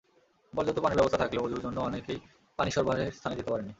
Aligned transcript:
পর্যাপ্ত 0.53 0.79
পানির 0.79 0.97
ব্যবস্থা 0.97 1.17
থাকলেও 1.17 1.43
অজুর 1.43 1.61
জন্য 1.61 1.77
অনেকেই 1.79 2.19
পানি 2.59 2.69
সরবরাহের 2.71 3.11
স্থানে 3.11 3.35
যেতে 3.35 3.51
পারেননি। 3.51 3.69